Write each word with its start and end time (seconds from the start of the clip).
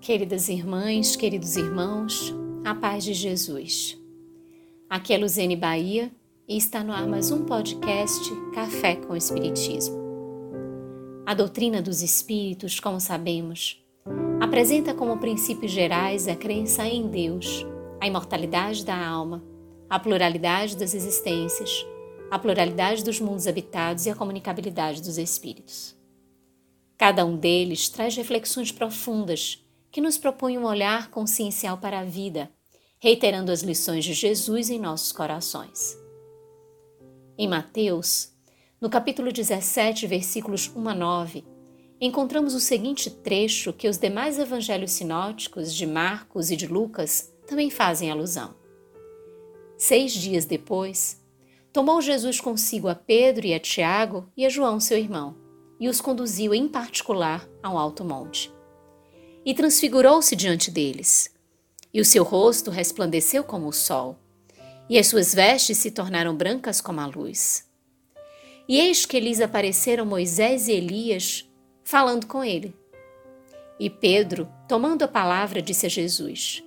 Queridas 0.00 0.48
irmãs, 0.48 1.16
queridos 1.16 1.56
irmãos, 1.56 2.32
a 2.64 2.72
paz 2.72 3.02
de 3.02 3.12
Jesus. 3.12 3.98
Aqui 4.88 5.12
é 5.12 5.18
Luziane 5.18 5.56
Bahia 5.56 6.10
e 6.46 6.56
está 6.56 6.84
no 6.84 6.92
ar 6.92 7.06
mais 7.06 7.32
um 7.32 7.44
podcast 7.44 8.30
Café 8.54 8.94
com 8.94 9.16
Espiritismo. 9.16 9.96
A 11.26 11.34
doutrina 11.34 11.82
dos 11.82 12.00
espíritos, 12.00 12.78
como 12.78 13.00
sabemos, 13.00 13.84
apresenta 14.40 14.94
como 14.94 15.18
princípios 15.18 15.72
gerais 15.72 16.28
a 16.28 16.36
crença 16.36 16.86
em 16.86 17.08
Deus, 17.08 17.66
a 18.00 18.06
imortalidade 18.06 18.84
da 18.84 18.96
alma, 18.96 19.44
a 19.90 19.98
pluralidade 19.98 20.76
das 20.76 20.94
existências, 20.94 21.84
a 22.30 22.38
pluralidade 22.38 23.02
dos 23.02 23.20
mundos 23.20 23.48
habitados 23.48 24.06
e 24.06 24.10
a 24.10 24.14
comunicabilidade 24.14 25.02
dos 25.02 25.18
espíritos. 25.18 25.94
Cada 26.96 27.26
um 27.26 27.36
deles 27.36 27.88
traz 27.88 28.16
reflexões 28.16 28.70
profundas 28.70 29.67
que 29.90 30.00
nos 30.00 30.18
propõe 30.18 30.58
um 30.58 30.64
olhar 30.64 31.10
consciencial 31.10 31.78
para 31.78 32.00
a 32.00 32.04
vida, 32.04 32.50
reiterando 32.98 33.50
as 33.50 33.62
lições 33.62 34.04
de 34.04 34.12
Jesus 34.12 34.70
em 34.70 34.78
nossos 34.78 35.12
corações. 35.12 35.96
Em 37.36 37.48
Mateus, 37.48 38.32
no 38.80 38.90
capítulo 38.90 39.32
17, 39.32 40.06
versículos 40.06 40.70
1 40.74 40.88
a 40.88 40.94
9, 40.94 41.44
encontramos 42.00 42.54
o 42.54 42.60
seguinte 42.60 43.10
trecho 43.10 43.72
que 43.72 43.88
os 43.88 43.98
demais 43.98 44.38
evangelhos 44.38 44.92
sinóticos 44.92 45.74
de 45.74 45.86
Marcos 45.86 46.50
e 46.50 46.56
de 46.56 46.66
Lucas 46.66 47.32
também 47.46 47.70
fazem 47.70 48.10
alusão. 48.10 48.54
Seis 49.76 50.12
dias 50.12 50.44
depois, 50.44 51.24
tomou 51.72 52.02
Jesus 52.02 52.40
consigo 52.40 52.88
a 52.88 52.94
Pedro 52.94 53.46
e 53.46 53.54
a 53.54 53.60
Tiago 53.60 54.30
e 54.36 54.44
a 54.44 54.48
João, 54.48 54.80
seu 54.80 54.98
irmão, 54.98 55.36
e 55.80 55.88
os 55.88 56.00
conduziu 56.00 56.52
em 56.52 56.68
particular 56.68 57.48
a 57.62 57.70
um 57.70 57.78
alto 57.78 58.04
monte 58.04 58.57
e 59.48 59.54
transfigurou-se 59.54 60.36
diante 60.36 60.70
deles. 60.70 61.34
E 61.90 62.02
o 62.02 62.04
seu 62.04 62.22
rosto 62.22 62.70
resplandeceu 62.70 63.42
como 63.42 63.68
o 63.68 63.72
sol, 63.72 64.18
e 64.90 64.98
as 64.98 65.06
suas 65.06 65.34
vestes 65.34 65.78
se 65.78 65.90
tornaram 65.90 66.36
brancas 66.36 66.82
como 66.82 67.00
a 67.00 67.06
luz. 67.06 67.66
E 68.68 68.78
eis 68.78 69.06
que 69.06 69.18
lhes 69.18 69.40
apareceram 69.40 70.04
Moisés 70.04 70.68
e 70.68 70.72
Elias, 70.72 71.48
falando 71.82 72.26
com 72.26 72.44
ele. 72.44 72.76
E 73.80 73.88
Pedro, 73.88 74.46
tomando 74.68 75.04
a 75.04 75.08
palavra, 75.08 75.62
disse 75.62 75.86
a 75.86 75.88
Jesus: 75.88 76.62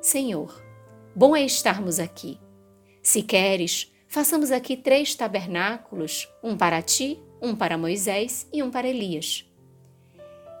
Senhor, 0.00 0.62
bom 1.16 1.34
é 1.34 1.44
estarmos 1.44 1.98
aqui. 1.98 2.38
Se 3.02 3.24
queres, 3.24 3.90
façamos 4.06 4.52
aqui 4.52 4.76
três 4.76 5.16
tabernáculos: 5.16 6.28
um 6.44 6.56
para 6.56 6.80
ti, 6.80 7.18
um 7.42 7.56
para 7.56 7.76
Moisés 7.76 8.46
e 8.52 8.62
um 8.62 8.70
para 8.70 8.86
Elias. 8.86 9.49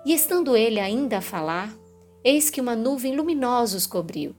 E 0.04 0.14
estando 0.14 0.56
ele 0.56 0.80
ainda 0.80 1.18
a 1.18 1.22
falar, 1.22 1.74
eis 2.24 2.48
que 2.48 2.60
uma 2.60 2.74
nuvem 2.74 3.16
luminosa 3.16 3.76
os 3.76 3.86
cobriu. 3.86 4.34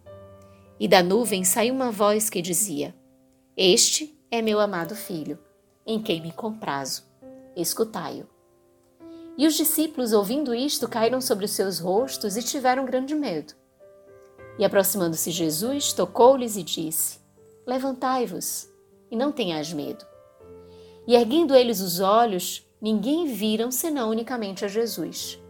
E 0.80 0.88
da 0.88 1.04
nuvem 1.04 1.44
saiu 1.44 1.74
uma 1.74 1.92
voz 1.92 2.30
que 2.30 2.42
dizia: 2.42 2.96
Este 3.56 4.18
é 4.32 4.42
meu 4.42 4.60
amado 4.60 4.96
filho, 4.96 5.38
em 5.86 6.02
quem 6.02 6.22
me 6.22 6.32
comprazo. 6.32 7.04
Escutai-o. 7.56 8.28
E 9.38 9.46
os 9.46 9.56
discípulos, 9.56 10.14
ouvindo 10.14 10.54
isto, 10.54 10.88
caíram 10.88 11.22
sobre 11.22 11.46
os 11.46 11.52
seus 11.52 11.80
rostos 11.80 12.38
e 12.38 12.44
tiveram 12.44 12.86
grande 12.86 13.16
medo. 13.16 13.54
E 14.58 14.66
aproximando-se 14.66 15.32
Jesus, 15.32 15.94
tocou-lhes 15.94 16.58
e 16.58 16.64
disse: 16.64 17.20
Levantai-vos 17.66 18.70
e 19.10 19.16
não 19.16 19.32
tenhais 19.32 19.74
medo. 19.74 20.06
E 21.08 21.16
erguendo 21.16 21.56
eles 21.56 21.82
os 21.82 22.00
olhos, 22.00 22.68
ninguém 22.82 23.26
viram 23.26 23.72
senão 23.72 24.10
unicamente 24.10 24.64
a 24.64 24.68
Jesus. 24.68 25.41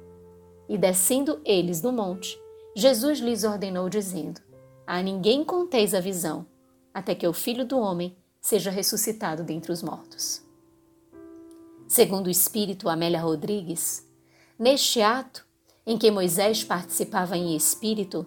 E 0.68 0.78
descendo 0.78 1.42
eles 1.44 1.82
do 1.82 1.92
monte, 1.92 2.40
Jesus 2.76 3.20
lhes 3.20 3.44
ordenou, 3.44 3.90
dizendo: 3.90 4.42
A 4.88 5.02
ninguém 5.02 5.44
conteis 5.44 5.94
a 5.94 6.00
visão, 6.00 6.46
até 6.94 7.14
que 7.14 7.28
o 7.28 7.34
filho 7.34 7.66
do 7.66 7.78
homem 7.78 8.16
seja 8.40 8.72
ressuscitado 8.72 9.44
dentre 9.44 9.72
os 9.72 9.84
mortos. 9.84 10.42
Segundo 11.88 12.28
o 12.28 12.32
Espírito 12.32 12.88
Amélia 12.88 13.20
Rodrigues, 13.20 14.08
neste 14.58 15.02
ato, 15.02 15.46
em 15.86 15.98
que 15.98 16.10
Moisés 16.10 16.64
participava 16.64 17.36
em 17.36 17.56
espírito, 17.56 18.26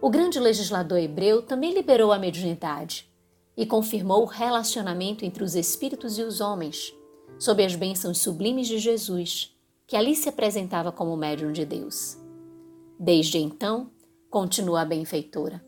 o 0.00 0.10
grande 0.10 0.40
legislador 0.40 0.98
hebreu 0.98 1.42
também 1.42 1.72
liberou 1.72 2.12
a 2.12 2.18
mediunidade 2.18 3.08
e 3.56 3.66
confirmou 3.66 4.22
o 4.22 4.26
relacionamento 4.26 5.24
entre 5.24 5.44
os 5.44 5.54
espíritos 5.54 6.18
e 6.18 6.22
os 6.22 6.40
homens, 6.40 6.94
sob 7.38 7.64
as 7.64 7.74
bênçãos 7.74 8.18
sublimes 8.18 8.66
de 8.66 8.78
Jesus 8.78 9.56
que 9.88 9.96
ali 9.96 10.14
se 10.14 10.28
apresentava 10.28 10.92
como 10.92 11.16
médium 11.16 11.50
de 11.50 11.64
Deus. 11.64 12.18
Desde 13.00 13.38
então, 13.38 13.90
continua 14.28 14.82
a 14.82 14.84
benfeitora, 14.84 15.64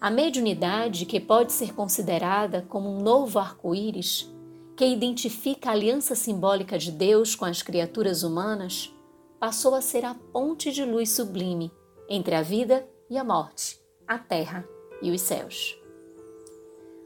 a 0.00 0.10
mediunidade 0.10 1.06
que 1.06 1.20
pode 1.20 1.52
ser 1.52 1.72
considerada 1.72 2.66
como 2.68 2.90
um 2.90 3.00
novo 3.00 3.38
arco-íris 3.38 4.28
que 4.76 4.84
identifica 4.86 5.68
a 5.68 5.72
aliança 5.72 6.14
simbólica 6.14 6.78
de 6.78 6.90
Deus 6.90 7.34
com 7.34 7.44
as 7.44 7.62
criaturas 7.62 8.22
humanas, 8.22 8.92
passou 9.38 9.74
a 9.74 9.80
ser 9.80 10.04
a 10.04 10.14
ponte 10.14 10.72
de 10.72 10.84
luz 10.84 11.10
sublime 11.10 11.70
entre 12.08 12.34
a 12.34 12.42
vida 12.42 12.88
e 13.08 13.18
a 13.18 13.22
morte, 13.22 13.78
a 14.08 14.18
terra 14.18 14.66
e 15.02 15.10
os 15.10 15.20
céus. 15.20 15.78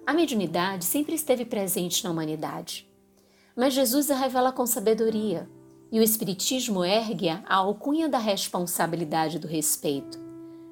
A 0.06 0.14
mediunidade 0.14 0.84
sempre 0.84 1.14
esteve 1.14 1.44
presente 1.44 2.04
na 2.04 2.10
humanidade, 2.10 2.88
mas 3.56 3.74
Jesus 3.74 4.10
a 4.10 4.14
revela 4.14 4.52
com 4.52 4.66
sabedoria, 4.66 5.50
e 5.94 6.00
o 6.00 6.02
Espiritismo 6.02 6.84
ergue-a 6.84 7.44
à 7.46 7.54
alcunha 7.54 8.08
da 8.08 8.18
responsabilidade 8.18 9.38
do 9.38 9.46
respeito, 9.46 10.18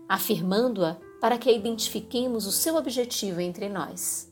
afirmando-a 0.09 0.97
para 1.21 1.39
que 1.39 1.49
identifiquemos 1.49 2.45
o 2.45 2.51
seu 2.51 2.75
objetivo 2.75 3.41
entre 3.41 3.69
nós. 3.69 4.29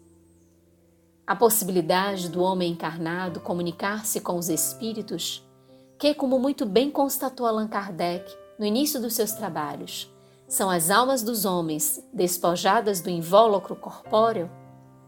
A 1.25 1.37
possibilidade 1.37 2.28
do 2.28 2.43
homem 2.43 2.73
encarnado 2.73 3.39
comunicar-se 3.39 4.21
com 4.21 4.37
os 4.37 4.49
espíritos, 4.49 5.49
que, 5.97 6.12
como 6.12 6.41
muito 6.41 6.67
bem 6.67 6.91
constatou 6.91 7.47
Allan 7.47 7.69
Kardec 7.69 8.28
no 8.59 8.67
início 8.67 9.01
dos 9.01 9.15
seus 9.15 9.31
trabalhos, 9.31 10.12
são 10.49 10.69
as 10.69 10.91
almas 10.91 11.22
dos 11.22 11.45
homens 11.45 12.05
despojadas 12.12 13.01
do 13.01 13.09
invólucro 13.09 13.77
corpóreo, 13.77 14.51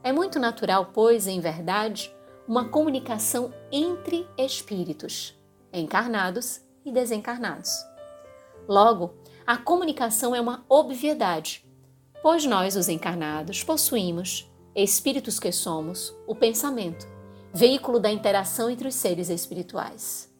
é 0.04 0.12
muito 0.12 0.38
natural, 0.38 0.93
pois, 0.94 1.26
em 1.26 1.41
verdade, 1.41 2.14
uma 2.47 2.69
comunicação 2.69 3.53
entre 3.72 4.25
espíritos 4.38 5.41
encarnados 5.72 6.60
e 6.84 6.92
desencarnados. 6.92 7.70
Logo, 8.68 9.14
a 9.46 9.56
comunicação 9.56 10.34
é 10.34 10.40
uma 10.40 10.64
obviedade, 10.68 11.64
pois 12.22 12.44
nós, 12.44 12.76
os 12.76 12.88
encarnados, 12.88 13.64
possuímos, 13.64 14.50
espíritos 14.74 15.38
que 15.38 15.52
somos, 15.52 16.14
o 16.26 16.34
pensamento, 16.34 17.06
veículo 17.52 17.98
da 17.98 18.10
interação 18.10 18.70
entre 18.70 18.88
os 18.88 18.94
seres 18.94 19.28
espirituais. 19.28 20.32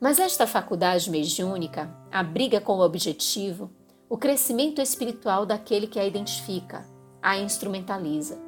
Mas 0.00 0.18
esta 0.18 0.46
faculdade 0.46 1.10
mediúnica 1.10 1.94
abriga 2.10 2.60
como 2.60 2.82
objetivo 2.82 3.70
o 4.08 4.18
crescimento 4.18 4.80
espiritual 4.80 5.46
daquele 5.46 5.86
que 5.86 5.98
a 5.98 6.04
identifica, 6.04 6.86
a 7.22 7.38
instrumentaliza, 7.38 8.38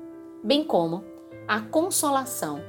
bem 0.45 0.63
como 0.63 1.05
a 1.49 1.61
consolação, 1.61 2.61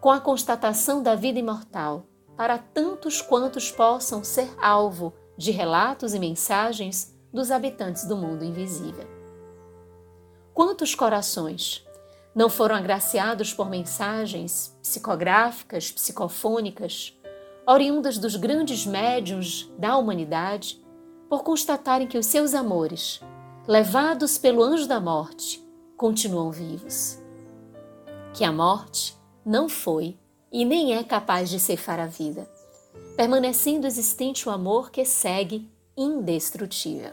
com 0.00 0.10
a 0.10 0.20
constatação 0.20 1.02
da 1.02 1.14
vida 1.14 1.38
imortal, 1.38 2.06
para 2.40 2.56
tantos 2.56 3.20
quantos 3.20 3.70
possam 3.70 4.24
ser 4.24 4.50
alvo 4.62 5.12
de 5.36 5.50
relatos 5.50 6.14
e 6.14 6.18
mensagens 6.18 7.14
dos 7.30 7.50
habitantes 7.50 8.06
do 8.06 8.16
mundo 8.16 8.42
invisível. 8.42 9.06
Quantos 10.54 10.94
corações 10.94 11.86
não 12.34 12.48
foram 12.48 12.76
agraciados 12.76 13.52
por 13.52 13.68
mensagens 13.68 14.74
psicográficas, 14.80 15.92
psicofônicas, 15.92 17.14
oriundas 17.66 18.16
dos 18.16 18.36
grandes 18.36 18.86
médiuns 18.86 19.70
da 19.78 19.98
humanidade, 19.98 20.82
por 21.28 21.42
constatarem 21.42 22.08
que 22.08 22.16
os 22.16 22.24
seus 22.24 22.54
amores, 22.54 23.20
levados 23.68 24.38
pelo 24.38 24.62
anjo 24.62 24.88
da 24.88 24.98
morte, 24.98 25.62
continuam 25.94 26.50
vivos? 26.50 27.18
Que 28.32 28.44
a 28.44 28.50
morte 28.50 29.14
não 29.44 29.68
foi 29.68 30.18
e 30.52 30.64
nem 30.64 30.96
é 30.96 31.04
capaz 31.04 31.48
de 31.48 31.60
ceifar 31.60 32.00
a 32.00 32.06
vida, 32.06 32.50
permanecendo 33.16 33.86
existente 33.86 34.48
o 34.48 34.52
amor 34.52 34.90
que 34.90 35.04
segue 35.04 35.70
indestrutível. 35.96 37.12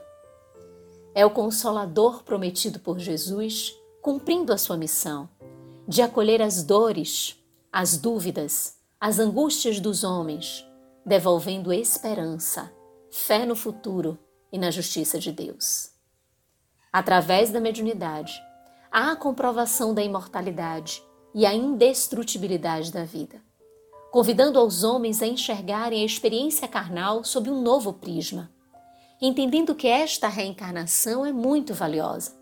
É 1.14 1.26
o 1.26 1.30
consolador 1.30 2.24
prometido 2.24 2.80
por 2.80 3.00
Jesus, 3.00 3.76
cumprindo 4.02 4.54
a 4.54 4.58
sua 4.58 4.78
missão 4.78 5.30
de 5.88 6.02
acolher 6.02 6.42
as 6.42 6.64
dores, 6.64 7.42
as 7.72 7.98
dúvidas, 7.98 8.78
as 9.00 9.20
angústias 9.20 9.80
dos 9.80 10.04
homens, 10.04 10.66
devolvendo 11.06 11.72
esperança, 11.72 12.72
fé 13.10 13.46
no 13.46 13.56
futuro 13.56 14.20
e 14.52 14.58
na 14.58 14.70
justiça 14.70 15.18
de 15.18 15.32
Deus. 15.32 15.92
Através 16.92 17.52
da 17.52 17.62
mediunidade, 17.62 18.34
há 18.92 19.12
a 19.12 19.16
comprovação 19.16 19.94
da 19.94 20.04
imortalidade 20.04 21.02
e 21.38 21.46
a 21.46 21.54
indestrutibilidade 21.54 22.92
da 22.92 23.06
vida, 23.06 23.42
convidando 24.12 24.60
aos 24.60 24.84
homens 24.84 25.22
a 25.22 25.28
enxergarem 25.28 26.02
a 26.02 26.06
experiência 26.06 26.68
carnal 26.68 27.24
sob 27.24 27.50
um 27.50 27.62
novo 27.62 27.94
prisma 27.94 28.52
entendendo 29.22 29.74
que 29.74 29.88
esta 29.88 30.28
reencarnação 30.28 31.26
é 31.26 31.32
muito 31.32 31.74
valiosa 31.74 32.38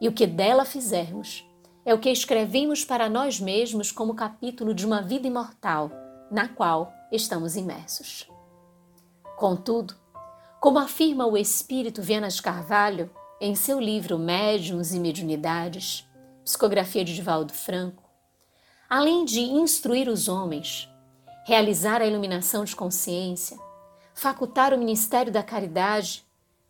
e 0.00 0.08
o 0.08 0.12
que 0.12 0.26
dela 0.26 0.64
fizermos 0.64 1.44
é 1.84 1.94
o 1.94 1.98
que 1.98 2.10
escrevemos 2.10 2.84
para 2.84 3.08
nós 3.08 3.38
mesmos 3.38 3.92
como 3.92 4.14
capítulo 4.14 4.74
de 4.74 4.84
uma 4.84 5.02
vida 5.02 5.26
imortal 5.26 5.90
na 6.30 6.48
qual 6.48 6.92
estamos 7.12 7.54
imersos. 7.54 8.28
Contudo, 9.36 9.94
como 10.58 10.78
afirma 10.78 11.26
o 11.26 11.36
espírito 11.36 12.02
Viana 12.02 12.28
de 12.28 12.42
Carvalho 12.42 13.10
em 13.40 13.54
seu 13.54 13.78
livro 13.78 14.18
Médiuns 14.18 14.92
e 14.92 14.98
Mediunidades, 14.98 16.08
psicografia 16.42 17.04
de 17.04 17.14
Divaldo 17.14 17.52
Franco, 17.52 18.02
além 18.88 19.24
de 19.24 19.40
instruir 19.40 20.08
os 20.08 20.28
homens, 20.28 20.88
realizar 21.44 22.00
a 22.00 22.06
iluminação 22.06 22.64
de 22.64 22.74
consciência, 22.74 23.58
facultar 24.14 24.72
o 24.72 24.78
ministério 24.78 25.32
da 25.32 25.42
caridade 25.42 26.24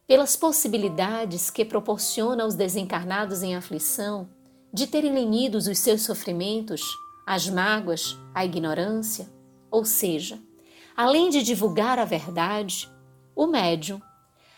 pelas 0.07 0.37
possibilidades 0.37 1.51
que 1.51 1.65
proporciona 1.65 2.45
aos 2.45 2.55
desencarnados 2.55 3.43
em 3.43 3.55
aflição 3.55 4.29
de 4.73 4.87
terem 4.87 5.13
lenidos 5.13 5.67
os 5.67 5.79
seus 5.79 6.03
sofrimentos, 6.03 6.83
as 7.27 7.49
mágoas, 7.49 8.17
a 8.35 8.45
ignorância, 8.45 9.29
ou 9.71 9.85
seja, 9.85 10.39
além 10.97 11.29
de 11.29 11.43
divulgar 11.43 11.99
a 11.99 12.05
verdade, 12.05 12.91
o 13.35 13.47
médium, 13.47 14.01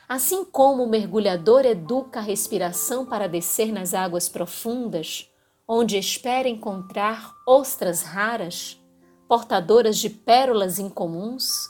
assim 0.08 0.44
como 0.44 0.84
o 0.84 0.88
mergulhador 0.88 1.64
educa 1.64 2.20
a 2.20 2.22
respiração 2.22 3.06
para 3.06 3.28
descer 3.28 3.72
nas 3.72 3.94
águas 3.94 4.28
profundas, 4.28 5.31
onde 5.68 5.98
espera 5.98 6.48
encontrar 6.48 7.36
ostras 7.46 8.02
raras, 8.02 8.82
portadoras 9.28 9.98
de 9.98 10.08
pérolas 10.08 10.78
incomuns, 10.78 11.68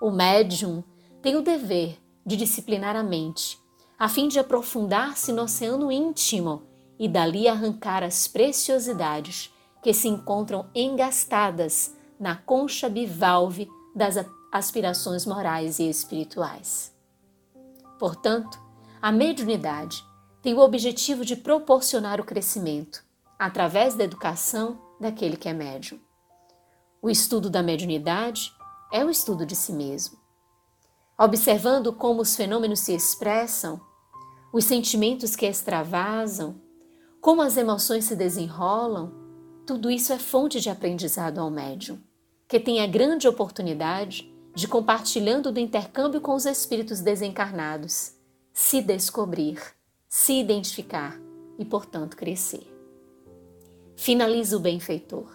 o 0.00 0.12
médium 0.12 0.84
tem 1.20 1.34
o 1.34 1.42
dever 1.42 1.98
de 2.24 2.36
disciplinar 2.36 2.94
a 2.94 3.02
mente, 3.02 3.58
a 3.98 4.08
fim 4.08 4.28
de 4.28 4.38
aprofundar-se 4.38 5.32
no 5.32 5.42
oceano 5.42 5.90
íntimo 5.90 6.62
e 6.96 7.08
dali 7.08 7.48
arrancar 7.48 8.04
as 8.04 8.28
preciosidades 8.28 9.52
que 9.82 9.92
se 9.92 10.06
encontram 10.06 10.70
engastadas 10.72 11.96
na 12.20 12.36
concha 12.36 12.88
bivalve 12.88 13.68
das 13.96 14.14
aspirações 14.52 15.26
morais 15.26 15.80
e 15.80 15.88
espirituais. 15.88 16.94
Portanto, 17.98 18.60
a 19.02 19.10
mediunidade 19.10 20.04
tem 20.40 20.54
o 20.54 20.60
objetivo 20.60 21.24
de 21.24 21.34
proporcionar 21.34 22.20
o 22.20 22.24
crescimento, 22.24 23.09
através 23.40 23.94
da 23.94 24.04
educação 24.04 24.78
daquele 25.00 25.34
que 25.34 25.48
é 25.48 25.54
médium. 25.54 25.98
O 27.00 27.08
estudo 27.08 27.48
da 27.48 27.62
mediunidade 27.62 28.52
é 28.92 29.02
o 29.02 29.08
estudo 29.08 29.46
de 29.46 29.56
si 29.56 29.72
mesmo. 29.72 30.18
Observando 31.18 31.90
como 31.90 32.20
os 32.20 32.36
fenômenos 32.36 32.80
se 32.80 32.94
expressam, 32.94 33.80
os 34.52 34.64
sentimentos 34.64 35.34
que 35.34 35.46
extravasam, 35.46 36.60
como 37.18 37.40
as 37.40 37.56
emoções 37.56 38.04
se 38.04 38.14
desenrolam, 38.14 39.10
tudo 39.66 39.90
isso 39.90 40.12
é 40.12 40.18
fonte 40.18 40.60
de 40.60 40.68
aprendizado 40.68 41.38
ao 41.38 41.50
médium, 41.50 41.98
que 42.46 42.60
tem 42.60 42.82
a 42.82 42.86
grande 42.86 43.26
oportunidade 43.26 44.30
de 44.54 44.68
compartilhando 44.68 45.50
do 45.50 45.58
intercâmbio 45.58 46.20
com 46.20 46.34
os 46.34 46.44
espíritos 46.44 47.00
desencarnados, 47.00 48.12
se 48.52 48.82
descobrir, 48.82 49.58
se 50.06 50.34
identificar 50.34 51.18
e, 51.58 51.64
portanto, 51.64 52.18
crescer. 52.18 52.69
Finaliza 54.02 54.56
o 54.56 54.60
benfeitor. 54.60 55.30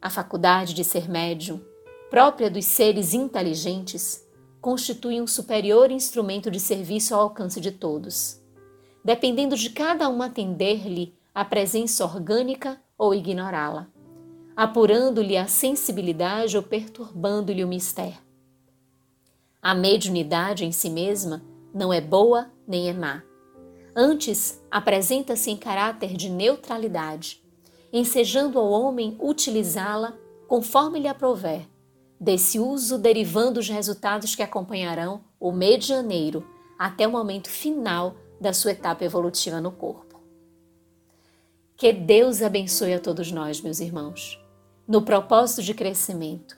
A 0.00 0.08
faculdade 0.08 0.72
de 0.72 0.82
ser 0.82 1.06
médium 1.06 1.60
própria 2.08 2.50
dos 2.50 2.64
seres 2.64 3.12
inteligentes, 3.12 4.26
constitui 4.58 5.20
um 5.20 5.26
superior 5.26 5.90
instrumento 5.90 6.50
de 6.50 6.58
serviço 6.58 7.14
ao 7.14 7.20
alcance 7.20 7.60
de 7.60 7.70
todos, 7.70 8.40
dependendo 9.04 9.54
de 9.54 9.68
cada 9.68 10.08
um 10.08 10.22
atender-lhe 10.22 11.14
a 11.34 11.44
presença 11.44 12.06
orgânica 12.06 12.80
ou 12.96 13.12
ignorá-la, 13.14 13.86
apurando-lhe 14.56 15.36
a 15.36 15.46
sensibilidade 15.46 16.56
ou 16.56 16.62
perturbando-lhe 16.62 17.62
o 17.62 17.68
mistério. 17.68 18.16
A 19.60 19.74
mediunidade 19.74 20.64
em 20.64 20.72
si 20.72 20.88
mesma 20.88 21.44
não 21.74 21.92
é 21.92 22.00
boa 22.00 22.50
nem 22.66 22.88
é 22.88 22.94
má. 22.94 23.22
Antes, 23.94 24.58
apresenta-se 24.70 25.50
em 25.50 25.56
caráter 25.58 26.16
de 26.16 26.30
neutralidade, 26.30 27.43
ensejando 27.94 28.58
ao 28.58 28.68
homem 28.68 29.16
utilizá-la 29.20 30.18
conforme 30.48 30.98
lhe 30.98 31.06
aprover, 31.06 31.68
desse 32.18 32.58
uso 32.58 32.98
derivando 32.98 33.60
os 33.60 33.68
resultados 33.68 34.34
que 34.34 34.42
acompanharão 34.42 35.22
o 35.38 35.52
medianeiro 35.52 36.44
até 36.76 37.06
o 37.06 37.12
momento 37.12 37.48
final 37.48 38.16
da 38.40 38.52
sua 38.52 38.72
etapa 38.72 39.04
evolutiva 39.04 39.60
no 39.60 39.70
corpo. 39.70 40.20
Que 41.76 41.92
Deus 41.92 42.42
abençoe 42.42 42.94
a 42.94 42.98
todos 42.98 43.30
nós, 43.30 43.60
meus 43.60 43.78
irmãos, 43.78 44.40
no 44.88 45.02
propósito 45.02 45.62
de 45.62 45.72
crescimento, 45.72 46.56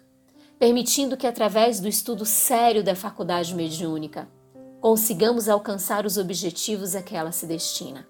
permitindo 0.58 1.18
que 1.18 1.26
através 1.26 1.80
do 1.80 1.88
estudo 1.88 2.24
sério 2.24 2.82
da 2.82 2.96
faculdade 2.96 3.54
mediúnica 3.54 4.26
consigamos 4.80 5.50
alcançar 5.50 6.06
os 6.06 6.16
objetivos 6.16 6.94
a 6.94 7.02
que 7.02 7.14
ela 7.14 7.30
se 7.30 7.46
destina. 7.46 8.06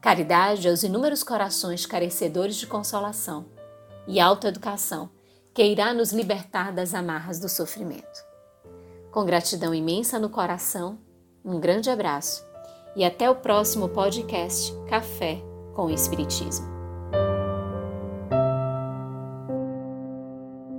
Caridade 0.00 0.68
aos 0.68 0.84
inúmeros 0.84 1.24
corações 1.24 1.84
carecedores 1.84 2.56
de 2.56 2.66
consolação 2.66 3.46
e 4.06 4.20
autoeducação 4.20 5.10
que 5.52 5.64
irá 5.64 5.92
nos 5.92 6.12
libertar 6.12 6.72
das 6.72 6.94
amarras 6.94 7.40
do 7.40 7.48
sofrimento. 7.48 8.24
Com 9.10 9.24
gratidão 9.24 9.74
imensa 9.74 10.18
no 10.18 10.30
coração, 10.30 10.98
um 11.44 11.58
grande 11.58 11.90
abraço 11.90 12.46
e 12.94 13.04
até 13.04 13.28
o 13.28 13.34
próximo 13.34 13.88
podcast 13.88 14.72
Café 14.88 15.42
com 15.74 15.86
o 15.86 15.90
Espiritismo. 15.90 16.77